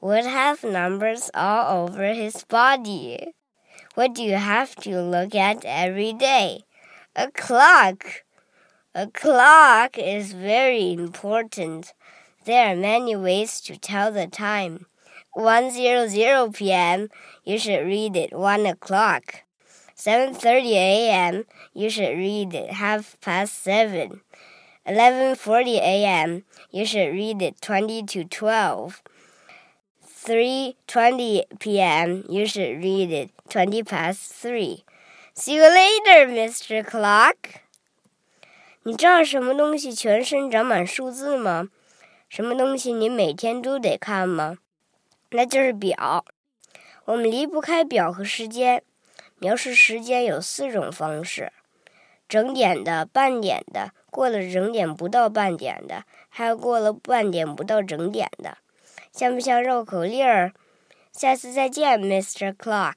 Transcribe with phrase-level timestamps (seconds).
[0.00, 3.34] would have numbers all over his body.
[3.94, 6.62] What do you have to look at every day?
[7.16, 8.24] A clock.
[8.94, 11.92] A clock is very important.
[12.44, 14.86] There are many ways to tell the time.
[15.36, 17.08] 1:00 p.m.
[17.44, 19.42] You should read it 1 o'clock.
[19.96, 21.44] 7:30 a.m.
[21.74, 24.20] You should read it half past 7.
[24.86, 26.44] 11:40 a.m.
[26.70, 29.02] You should read it 20 to 12.
[30.24, 32.24] Three twenty p.m.
[32.28, 34.84] You should read it twenty past three.
[35.34, 36.82] See you later, Mr.
[36.82, 37.36] Clock.
[38.82, 41.68] 你知道什么东西全身长满数字吗？
[42.28, 44.58] 什么东西你每天都得看吗？
[45.30, 46.24] 那就是表。
[47.04, 48.82] 我们离不开表和时间。
[49.40, 51.52] 描述时间有四种方式：
[52.28, 58.58] 整点的、半点的、过了整点不到半点的，还有过了半点不到整点的。
[59.12, 60.52] 像不像绕口令儿？
[61.12, 62.54] 下次再见，Mr.
[62.54, 62.94] Clock。